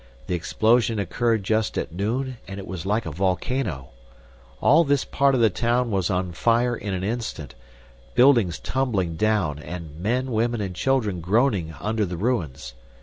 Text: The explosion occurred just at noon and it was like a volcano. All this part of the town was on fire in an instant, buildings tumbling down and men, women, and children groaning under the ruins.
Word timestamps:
The 0.25 0.33
explosion 0.33 0.97
occurred 0.97 1.43
just 1.43 1.77
at 1.77 1.91
noon 1.91 2.37
and 2.47 2.59
it 2.59 2.65
was 2.65 2.87
like 2.87 3.05
a 3.05 3.11
volcano. 3.11 3.89
All 4.59 4.83
this 4.83 5.05
part 5.05 5.35
of 5.35 5.41
the 5.41 5.51
town 5.51 5.91
was 5.91 6.09
on 6.09 6.31
fire 6.31 6.75
in 6.75 6.95
an 6.95 7.03
instant, 7.03 7.53
buildings 8.15 8.57
tumbling 8.57 9.15
down 9.15 9.59
and 9.59 9.95
men, 9.99 10.31
women, 10.31 10.59
and 10.59 10.73
children 10.73 11.21
groaning 11.21 11.75
under 11.79 12.03
the 12.03 12.17
ruins. 12.17 12.73